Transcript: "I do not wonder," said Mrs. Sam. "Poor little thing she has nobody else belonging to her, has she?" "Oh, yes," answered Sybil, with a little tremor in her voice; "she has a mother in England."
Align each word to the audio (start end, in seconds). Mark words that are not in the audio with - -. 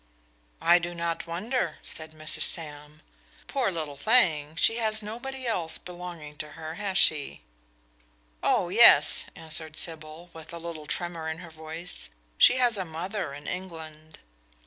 "I 0.63 0.79
do 0.79 0.95
not 0.95 1.27
wonder," 1.27 1.77
said 1.83 2.11
Mrs. 2.13 2.41
Sam. 2.41 3.03
"Poor 3.45 3.71
little 3.71 3.97
thing 3.97 4.55
she 4.55 4.77
has 4.77 5.03
nobody 5.03 5.45
else 5.45 5.77
belonging 5.77 6.37
to 6.37 6.53
her, 6.53 6.73
has 6.73 6.97
she?" 6.97 7.41
"Oh, 8.41 8.69
yes," 8.69 9.25
answered 9.35 9.77
Sybil, 9.77 10.31
with 10.33 10.53
a 10.53 10.57
little 10.57 10.87
tremor 10.87 11.29
in 11.29 11.37
her 11.37 11.51
voice; 11.51 12.09
"she 12.39 12.55
has 12.55 12.79
a 12.79 12.83
mother 12.83 13.31
in 13.35 13.45
England." 13.45 14.17